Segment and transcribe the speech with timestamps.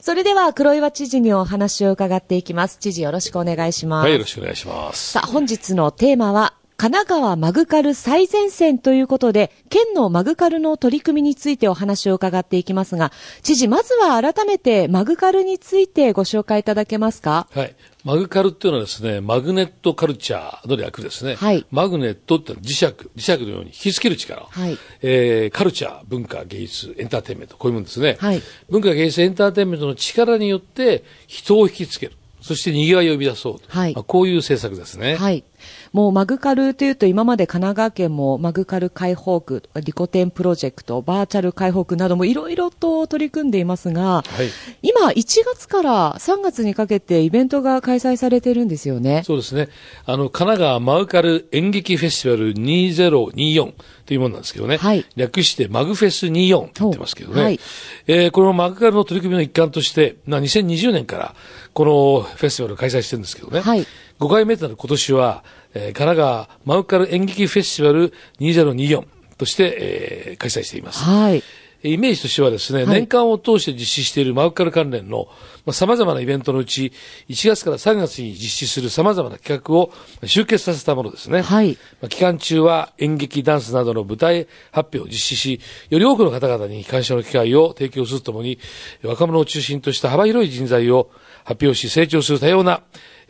[0.00, 2.78] それでは黒岩知事にお話を伺っていきます。
[2.78, 4.04] 知事よろしくお願いします。
[4.04, 5.12] はい、よろしくお願いします。
[5.12, 17.48] さあ、本日のテーマは、神奈川マグカル最前線ということで、県のマグカルの取り組みについてお話を伺っていきますが、知事、まずは改めてマグカルについてご紹介いただけますか？
[17.52, 17.76] はい。
[18.02, 21.34] マグカルっていうのはですね、マグネットカルチャーの略ですね。
[21.34, 24.46] はいマグネットってのは磁石、磁石のように引きつける力。
[24.48, 28.16] はいえーカルチャー、文化、芸術、エンターテインメント、こういうものですね。
[28.18, 28.40] はい
[28.70, 32.14] 文化、芸術、エンターテインメントの力によって人を引きつける。
[32.40, 33.68] そして賑わいを生み出そうと。
[33.68, 35.16] はいまあこういう政策ですね。
[35.16, 35.44] はい。
[35.92, 44.50] もうマグカルというと今まで神奈川県もマグカル解放区、リコテンプロジェクト、バーチャル解放区などもいろいろと取り組んでいますが、はい
[44.82, 49.22] 今1月から3月にかけてイベントが開催されてるんですよね。
[49.24, 49.68] そうですね。
[50.06, 53.72] あの、神奈川マグカル演劇フェスティバル2024
[54.06, 54.76] というものなんですけどね。
[54.76, 57.42] はい略してマグフェス24って言ってますけどね。
[57.42, 57.60] はい
[58.06, 61.34] えーこのマグカルの取り組みの一環として、まあ、2020年から
[61.72, 63.60] このフェスティバルを開催してるんですけどね。
[63.60, 63.86] はい
[64.20, 69.06] 5回目となる今年は、えー神奈川マグカル演劇フェスティバル2024
[69.38, 71.02] として、えー開催しています。
[71.02, 71.42] はい。
[71.82, 75.28] イメージとしてはですね、はい年間を通して実施しているマグカル関連の、
[75.64, 76.92] まあ、様々なイベントのうち、
[77.30, 79.90] 1月から3月に実施する様々な企画を
[80.26, 81.40] 集結させたものですね。
[81.40, 88.58] はいまあ、期間中は演劇、ダンスなどの舞台発表を実施し、より多くの方々に鑑賞の機会を提供するとともに、
[89.02, 91.10] 若者を中心とした幅広い人材を
[91.44, 92.82] 発表し、成長する多様な、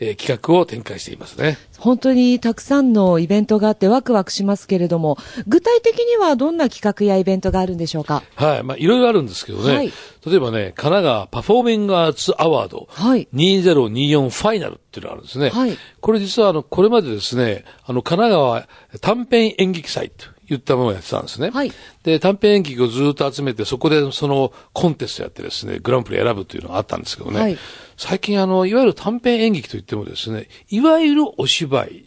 [0.03, 1.59] えー企画を展開していますね。
[1.79, 8.23] 本当にたくさんのイベントがあってワクワクしますけれども、具体的にはどんな企画やイベントがあるんでしょうか？
[8.35, 8.63] はい。
[8.63, 9.75] まあ、いろいろあるんですけどね。
[9.75, 9.93] はい
[10.27, 15.49] 例えばね、神奈川パフォーミングアーツアワードはい2024ファイナルっていうのがあるんですね。
[15.51, 18.69] はいこれ実はあの、これまでですね、あの、神奈川
[19.01, 21.51] 短編演劇祭といったものをやってたんですね。
[21.51, 27.41] はいで、短編演劇をずっと集めて、そこでそのコンテストやってですね、グランプリ選ぶというのがあったんですけどね。
[27.41, 27.59] はい
[28.01, 32.07] 最近あの、いわゆる短編演劇といってもですね、いわゆるお芝居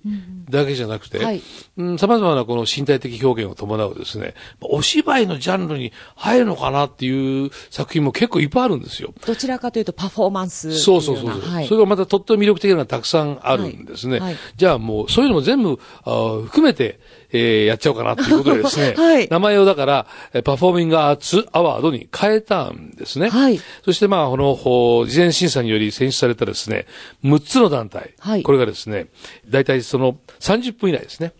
[0.49, 1.41] だけじゃなくて、はい。
[1.77, 9.13] うん、様々なこの身体的表現を伴うですね、お芝居のジャンルに入るのかなっていう作品も結構いっぱいあるんですよ。
[9.23, 11.67] どちらかというとパフォーマンスそうそうそうそう、はい。
[11.67, 14.13] それがまたとっても魅力的なのがたくさんあるんですね。
[14.13, 14.21] はい。
[14.21, 16.99] はいじゃあもう、そういうのも全部、あー含めて、
[17.31, 19.27] えーやっちゃおうかなっていうことでですね、 はい。
[19.29, 23.29] 名前をだから、えーパフォーミングアーツアワードに変えたんですね。
[23.29, 23.59] はい。
[23.83, 26.85] そしてまあ、この、事前審査により選出されたですね、
[27.23, 28.43] 6つの団体、はい。
[28.43, 29.07] これがですね、
[29.47, 31.33] 大体その30分以内ですね、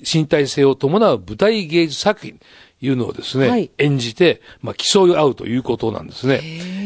[0.00, 2.38] 身体性を伴う舞台芸術作品、
[2.82, 3.70] いうのをですね、はい。
[3.78, 6.40] 演じて、まあ、競い合うということなんですね。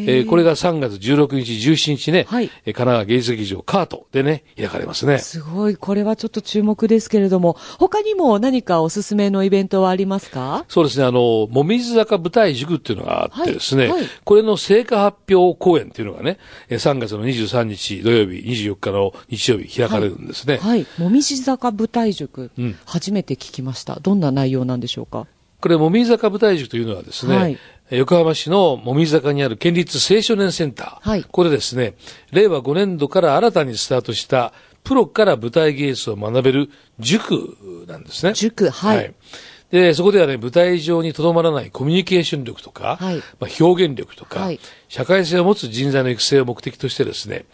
[0.07, 2.45] えーこれが3月16日、17日ね、はい。
[2.65, 5.19] えー神奈川芸術劇場カートでね、開かれますね。
[5.19, 10.65] すごい、これはちょっと注目ですけれども、他にも何かおすすめのイベントはありますか？
[10.69, 14.01] そうですね、あの、もみじ坂舞台塾っていうのがあってですね、はい。
[14.01, 14.07] はい。
[14.25, 20.59] これの成果発表公演っていうのがね、えー3月の23日土曜日、24日の日曜日開かれるんですね。
[20.59, 20.87] はい。
[20.99, 22.79] もみじ坂舞台塾、うん。
[22.87, 23.99] 初めて聞きました。
[24.01, 25.27] どんな内容なんでしょうか？
[25.61, 27.59] これ、もみじ坂舞台塾というのはですね、はい
[27.91, 31.09] 横浜市のもみじ坂にある県立青少年センター。
[31.11, 31.95] はいこれですね、
[32.31, 34.53] 令和5年度から新たにスタートした、
[34.85, 36.71] プロから舞台芸術を学べる
[37.01, 37.57] 塾
[37.89, 38.33] なんですね。
[38.33, 39.13] 塾はい
[39.71, 47.45] で、そこではね、舞台上にとどまらないコミュニケーション力とか、はいまあ、表現力とか、はい社会性を持つ人材の育成を目的としてですね、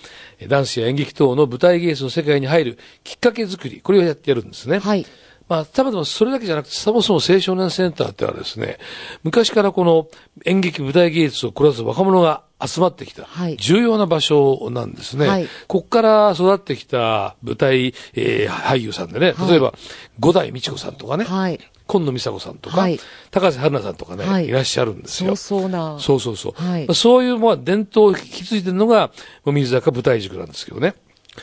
[0.49, 4.79] ダンスや演劇等の舞台芸術の世界に入るきっかけ作り、これをやってやるんですね。
[4.79, 5.05] はい。
[5.49, 8.79] まあ、たまたまそれだけじゃなくて、そもそも青少年センターってのはですね、
[9.23, 10.09] 昔からこの
[10.45, 15.29] 演劇舞台芸術を凝らす若者が集まってきたはい、重要な場所なんですね。
[15.29, 19.75] はいここから育ってきた舞台、えー俳優さんでね、はい例えば、
[20.19, 21.61] 五代美智子さんとかね、はい。
[21.87, 22.99] 今野美佐子さんとか、はい
[23.31, 25.37] 高瀬春奈さんとかね、はいい、らっしゃるんですよ。
[25.37, 25.99] そうそうな。
[26.01, 26.53] そうそうそう。
[26.53, 29.11] はいまあそういうまあ伝統を引き継いでるのが、
[29.45, 30.95] もみじ坂舞台塾なんですけどね。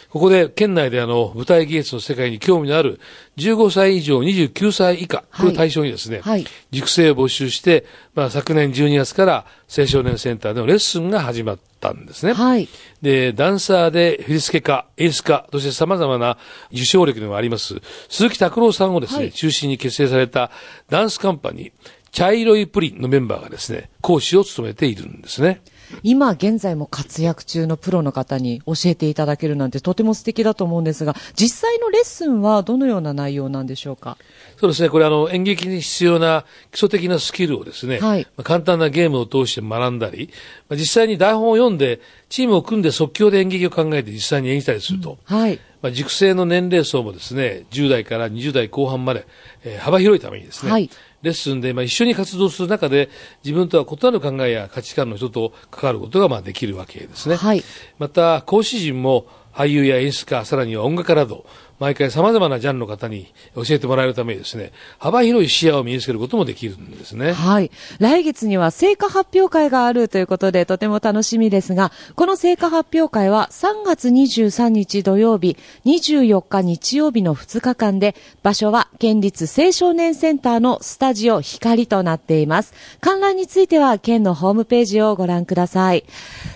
[0.09, 2.99] ここで県内であの舞台芸術の世界に興味のある
[3.37, 9.45] 15歳以上29歳以下、これを対象にですね、はい塾生を募集して、まあ、昨年12月から
[9.75, 12.33] 青少年センターでのレッスンが始まったんですね。
[12.33, 12.67] はい。
[13.01, 16.37] で、ダンサーで振付家、演出家、そして様々な
[16.71, 20.51] 受賞歴のあります、鈴木拓郎さんをですね、はい中心に結成された
[20.89, 21.71] ダンスカンパニー、
[22.11, 25.61] 茶色いプリンのメンバーがですね、講師を務めているんですね。
[26.01, 34.17] 今現在も活躍中のプロの方に教えていただけるなんてとても素敵だと思うんですが、実際のレッスンはどのような内容なんでしょうか？
[34.57, 40.29] そうですね、これあの、演劇に必要な基礎的なスキルをですね、はいまあ簡単なゲームを通して学んだり、
[40.69, 41.99] まあ実際に台本を読んで、
[42.29, 45.17] チームを組んで即興で演劇を考えて実際に演じたりすると。
[45.25, 45.59] はい。
[45.83, 49.27] まあ、熟成の年齢層もですね、10代から20代後半まで、
[49.65, 50.89] えー幅広いためにですね、はい
[51.23, 53.09] レッスンで、まあ、一緒に活動する中で、
[53.45, 57.37] 自分とは異なる考えや価値観の人と関わることが、まあ、できるわけですね。
[57.37, 57.63] はい
[57.97, 61.45] また、講師陣も、俳優や演出家、さらには音楽家など、
[61.83, 67.33] 毎回様々なジャンルの方に教えてもらえるためにですね、幅広い視野を身につけることもできるんですね。
[67.33, 67.71] はい。
[67.99, 82.73] 来月には成果発表会があるということでとても楽しみですが、この成果発表会は3月23日土曜日、24日日曜日の2日間で、場所は県立青少年センターのスタジオ光となっています。
[83.01, 86.05] 観覧については県のホームページをご覧ください。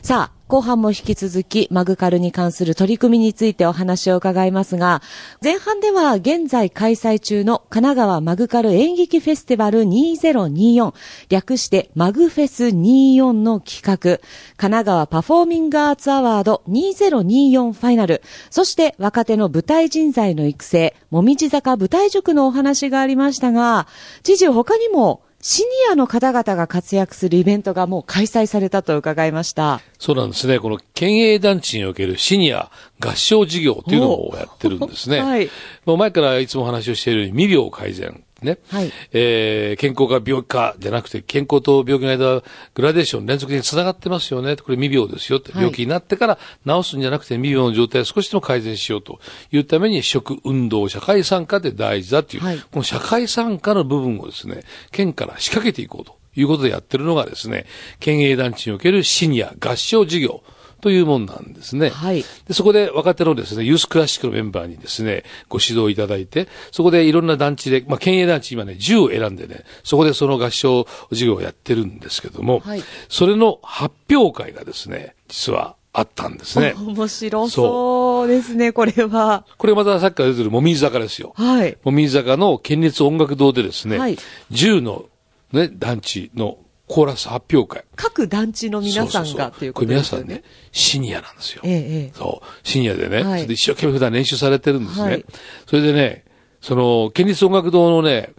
[0.02, 5.02] さあ、後半も引き続きマグカルに関する取り組みについてお話を伺いますが、
[5.44, 10.94] 前半では現在開催中の神奈川マグカル演劇フェスティバル2024、
[11.28, 14.20] 略してマグフェス24の企画、神
[14.56, 23.86] 奈川パフォーミングアーツアワード2024ファイナル、そして若手の舞台人材の育成、もみじ坂舞台塾のお話がありましたが、
[24.24, 29.82] 知事他にもシニアの方々が活躍するイベントがもう開催されたと伺いました。
[30.00, 30.60] そうなんですね。
[30.60, 35.22] この県営団地におけるシニア合唱事業っていうのをやってるんですね。
[35.22, 35.50] おはい
[35.86, 38.24] もう前からいつもお話をしているように未病改善。
[38.42, 38.58] ね。
[38.70, 42.44] はいえー健康か病気かじゃなくて、健康と病気の間は
[42.74, 44.56] グラデーション連続的に繋がってますよね。
[44.56, 45.52] これ未病ですよって。
[45.52, 49.20] はい病気になってから治すんじゃなくて未病の状態を少しでも改善しようと
[49.52, 57.66] いうために食、運動、社会参加で大事だっていう、はいこの社会参加の部分をですね、県から仕掛けていこうということでやってるのがですね、
[58.00, 60.44] 県営団地におけるシニア合唱事業
[60.82, 61.90] というもんなんですね。
[61.90, 76.76] はいで、そこで若手のですね、ユースクラシックのメンバーにですね、ご指導いただいて、そこでいろんな団地で、まあ、県営団地今ね、10を選んでね、そこでその合唱授業をやってるんですけども、はいそれの発表会がですね、実はあったんですね。
[76.78, 79.46] 面白そうですね、これは。
[79.58, 81.34] これまたさっきから出てるもみじ坂ですよ。
[81.36, 81.78] はい。
[81.84, 84.18] もみじ坂の県立音楽堂でですね、はい
[84.52, 85.06] 10の
[85.52, 87.84] ね、団地のコーラス発表会。
[87.96, 90.26] 各団地の皆さんがということこれ皆ですよね。
[90.26, 91.62] さんね、シニアなんですよ。
[91.66, 95.04] ええええそう、シニアでね、はいそれで一生懸命普段練習されてるんですね。
[95.04, 95.26] はい
[95.68, 96.24] それでね、
[96.62, 98.34] その、県立音楽堂のね、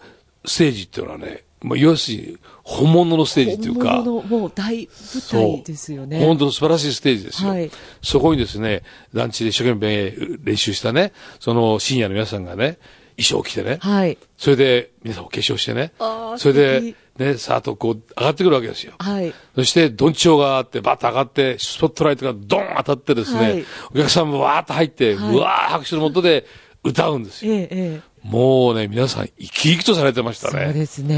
[0.45, 6.21] ステージっていうのはね、まあ、要するに、本物のステージっていうか、本物のもう大舞台ですよね。
[6.21, 7.51] 本当素晴らしいステージですよ。
[7.51, 7.71] はい
[8.03, 12.79] そこにですね、団地で一生懸命練習したね、そのシニアの皆さんがね、
[13.19, 14.17] 衣装を着てね、はい。
[14.37, 15.93] それで皆さんお化粧してね
[16.37, 18.95] それで素、ね、さーっとこう上がってくるわけですよ。
[18.99, 19.35] はい。
[19.55, 26.47] そして、どんちょうがあって、バッと上がって、スポットライトがドン当たってですね、はいお客さんもわーっと入って、はいうわー拍手のもとで
[26.85, 27.53] 歌うんですよ。
[27.53, 28.01] ええ、ええ。
[28.23, 30.65] もうね、皆さん生き生きとされてましたね。
[30.65, 31.15] そうですえね。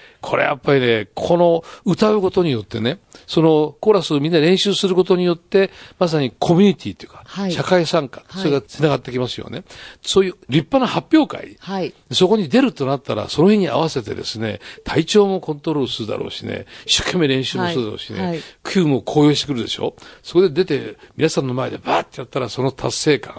[0.00, 9.64] えこれやっぱりね、この歌うことによってね、そのコーラスをみんな練習することによって、まさにコミュニティというか、はい社会参加、はいそれが繋がってきますよね。
[10.00, 11.92] そういう立派な発表会、はい。
[12.12, 23.36] そこに出るとなったら、その日に合わせてですね、体調もコントロールするだろうしね、一生懸命練習もするだろうしね、はいはい急も高揚してくるでしょそこで出て、皆さんの前でバーってやったら、その達成感。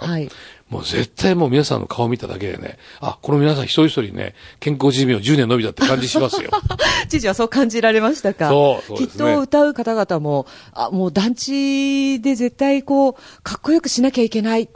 [0.70, 6.50] はいもう絶対もう皆さんの顔見ただけでね、あ、この皆さん一人一人ね、健康寿命10年伸びたって感じしますよ。
[7.10, 8.50] 知事はそう感じられましたか？
[8.50, 13.14] そうそうですねきっと歌う方々も、あ、もう団地で絶対こう、
[13.44, 14.68] かっこよくしなきゃいけない。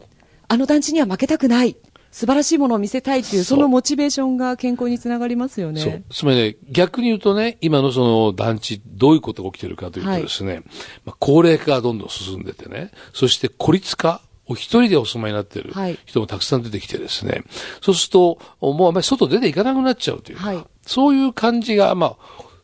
[0.49, 1.75] あの団地には負けたくない。
[2.11, 5.81] 素晴らしいものを見せたいっていう、そのモチベーションが健康につながりますよね。
[5.81, 6.03] そう。
[6.09, 10.61] つまりね、逆に言うとね、今のその団地、どういうことが起きてるかというとですね、
[11.05, 15.99] まあ、高齢化がどんどん進んでてね、そして孤立化、お一人でお住まいになってるはい。
[16.05, 17.43] 人もたくさん出てきてですね、
[17.81, 20.65] そうすると、もうあんまり外出ていかなくなっちゃうというか、はい。
[20.85, 22.15] そういう感じが、まあ、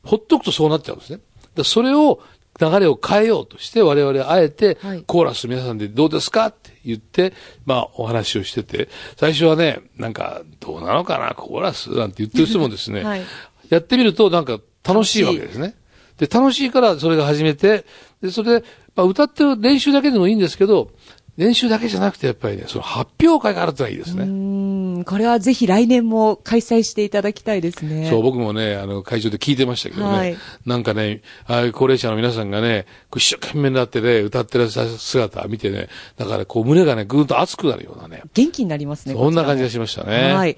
[0.04, 1.20] ほっとくとそうなっちゃうんですね。
[1.56, 2.22] だそれを、
[2.60, 7.34] 流れを変えようとして、我々あえてはい、コーラス皆さんでどうですかって言って、
[7.66, 13.24] まあお話をしてて、最初はね、なんか、どうなのかな、コーラスなんて言ってる人もですね、 はい。
[13.70, 15.75] やってみるとなんか楽しいわけですね。
[16.20, 17.86] で、楽しいからそれが始めて、
[18.22, 20.92] で、それで、まあ歌ってる練習だけでもいいんですけど、
[21.36, 24.24] 練習だけじゃなくてやっぱりね、その発表会があるといいですね。
[24.24, 28.08] うーん、これはぜひ来年も開催していただきたいですね。
[28.10, 30.18] そう、僕もね、あの、会場で聞いてましたけどね。
[30.18, 32.86] はいなんかね、ああいう高齢者の皆さんがね、
[33.16, 35.88] 一生懸命になってね、歌ってる姿見てね、
[36.18, 39.16] だからこう胸がね、ぐーんと熱くなるようなね、元気になりますね。
[39.16, 40.34] そんな感じががしましたね。
[40.34, 40.58] はい。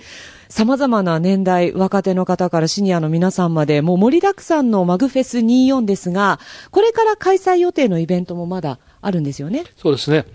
[0.49, 6.39] 様々な年代、若手の方からシニアの皆さんまで、もう盛りだくさんのマグフェス24ですが、
[6.71, 9.63] これから開催予定のイベントもまだあるんですよね。
[9.77, 10.25] そうですね。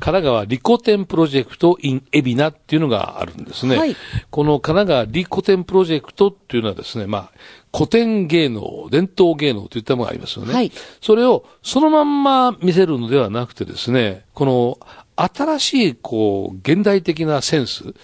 [0.00, 3.76] 神奈川リコ展プロジェクト in 海老名っていうのがあるんですね。
[3.76, 3.96] はい
[4.30, 7.30] この神奈川リコ展プロジェクトっていうのはですね、まあ、
[7.72, 10.52] 古典芸能、伝統芸能といったものがありますよね。
[10.52, 14.78] はいそれをそのまんま見せるのではなくてですね、この
[15.16, 17.94] 新しい、こう、現代的なセンス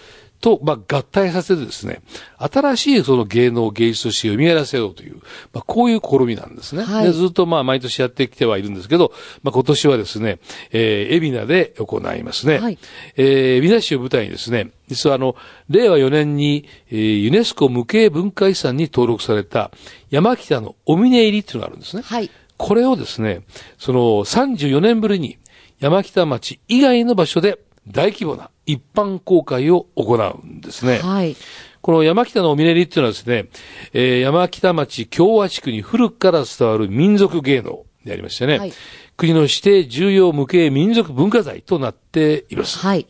[0.41, 2.01] と、まあ、合体させてですね、
[2.39, 5.17] 新しいその芸能芸術として蘇らせようという、
[5.53, 6.83] まあ、こういう試みなんですね。
[6.83, 10.39] はいでずっとまあ、毎年やってきてはいるんですけど、まあ、今年はですね、
[10.71, 12.59] えー、海老名で行いますね。
[12.59, 12.79] はい
[13.17, 15.37] えー、海老名市を舞台にですね、実はあの、
[15.69, 19.71] 令和4年に、えー、ユネスコ無形文化遺産に登録された
[20.11, 22.03] 山北のお峰入りっていうのがあるんですね。
[22.03, 22.31] はい。
[22.57, 23.43] これをですね、
[23.79, 25.39] その34年ぶりに
[25.79, 30.99] 山北町以外の場所で大規模な一般公開を行うんですね。
[30.99, 31.37] はい。
[31.81, 33.47] この山北のおみねりっていうのはですね、
[33.93, 38.73] えー山北町共和地区に古くから伝わる民族芸能でありましてね、はい
[39.21, 42.79] 国の指定重要無形民族文化財となっています。
[42.79, 43.07] はい。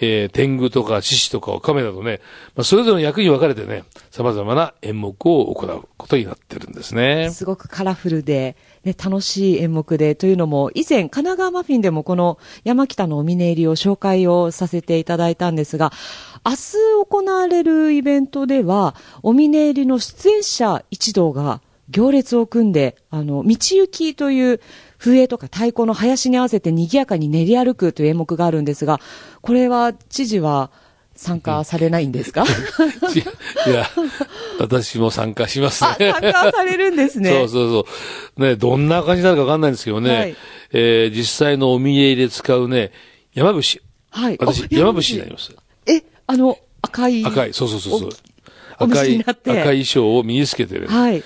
[0.00, 2.20] えー天狗とか獅子とか亀などね、
[2.56, 7.30] まあ、それぞれの役に分かれてね、様々な演目を行うことになってるんですね。
[7.30, 15.92] すごくカラフルで、ね、楽しい演目で、というのも、以前、神奈川マフィンでもこの山北のお峰入りを紹介をさせていただいたんですが、
[16.44, 16.56] 明日
[17.08, 24.60] 行われるイベントでは、お峰入りの出演者一同が行列を組んで、あの、道行きという
[24.98, 29.00] 笛とか太鼓の林に合わせて賑やかに練り歩くという演目があるんですが、
[29.40, 30.70] これは知事は
[31.16, 32.44] 参加されないんですか、
[33.66, 33.88] いや、
[34.58, 36.12] 私も参加しますあ、ね。
[36.12, 37.30] 参加されるんですね。
[37.30, 37.86] そうそうそ
[38.36, 38.42] う。
[38.42, 40.16] ね、どんな感じになるかわかんないんですけどね。
[40.16, 40.36] はい
[40.76, 42.90] えー実際のお見えで使うね、
[43.32, 43.80] 山伏。
[44.10, 44.36] はい。
[44.40, 45.54] 私、あ山伏になります。
[45.86, 47.24] え、あの、赤い。
[47.24, 48.10] 赤い、そうそうそうそう。
[48.78, 51.22] 赤い、赤い衣装を身につけてね、はい。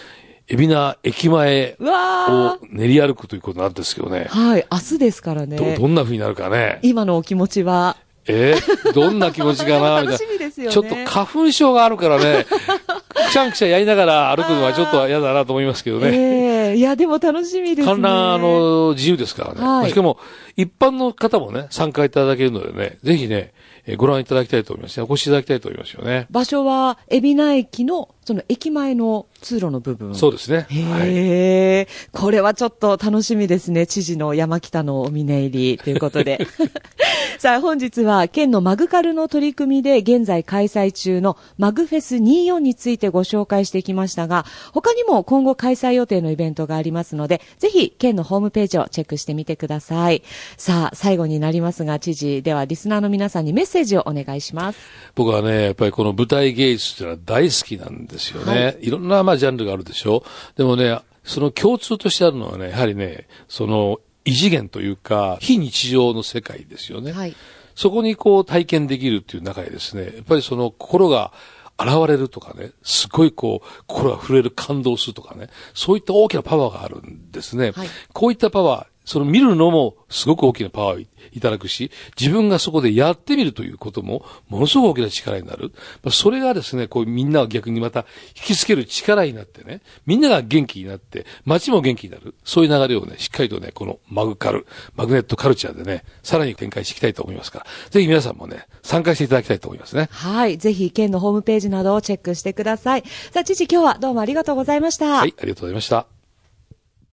[0.51, 4.49] 海老名駅前を練り歩くということなんですけどねー。。
[4.49, 4.67] はい。
[4.71, 5.77] 明日ですからど、ね。
[5.77, 6.79] どんな風になるかね。
[6.83, 7.97] 今のお気持ちは？
[8.29, 10.13] えーどんな気持ちかな みたいな。
[10.13, 12.47] 楽しみですよねちょっと花粉症があるからね、
[13.27, 16.11] くしゃんくしゃやりながら歩くのはちょっと嫌だなと思いますけどね。
[16.13, 17.87] ええいや、でも楽しみですね。
[17.87, 19.67] 観覧、あの、自由ですからね。
[19.67, 20.19] はいしかも、
[20.57, 23.53] 一般の方もね、参加いただけるのでね、ぜひね、
[23.87, 25.07] えーご覧いただきたいと思いますね。
[25.09, 26.27] お越しいただきたいと思いますよね。
[26.31, 30.15] 場所は、海老名駅の、その駅前の通路の部分。
[30.15, 30.67] そうですね。
[30.69, 31.09] はい。
[31.09, 33.87] へえ、これはちょっと楽しみですね。
[33.87, 36.47] 知事の山北のお峰入りということで。
[37.41, 50.25] さあ、本日は県のマグカルの取り組みで現在開催中のマグフェス24についてご紹介してきましたが、他にも今後開催予定のイベントがありますので、ぜひ県のホームページをチェックしてみてください。
[50.57, 54.81] さあ、最後になりますが、知事、ではリスナーの皆さんにメッセージをお願いします。
[55.15, 60.59] 僕はね、やっぱりこの舞台芸術っていうのは大好きなんですよね。、はいろんな、まあ、ジャンルがあるでしょう。
[60.59, 67.13] でもね、その共通としてあるのはね、やはりね、その異次元というか、非日常の世界ですよね。
[67.13, 67.35] はい。
[67.75, 71.33] そこにこう体験できるっていう中でですね、やっぱりその心が
[71.79, 77.71] 現れるとかね、すごいこう、心が触れる感動するとかね、そういった大きなパワーがあるんですね。
[77.71, 85.73] はいこういったパワー、その見るのもすごく大きなパワーをいいただくし、自分がそこでやってみるということも、ものすごく大きな力になる。
[86.03, 88.05] まあそれがですね、こうみんなを逆にまた
[88.37, 92.35] 引きつける力になってね、みんなが元気になって、街も元気になる。
[92.45, 100.09] そういう流れをね、しっかりとね、このマグカル、マグネットカルチャーでね、さらに展開していきたいと思いますから、ぜひ皆さんもね、参加していただきたいと思いますね。
[100.13, 100.59] はい。
[100.59, 103.05] ぜひ、県のホームページなどをチェックしてください。
[103.33, 105.07] さあ、知事、今日はどうもありがとうございました。
[105.07, 106.18] はい、ありがとうございました。